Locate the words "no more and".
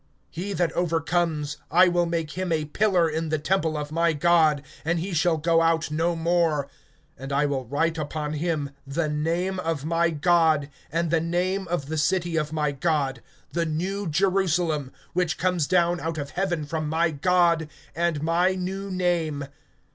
5.91-7.31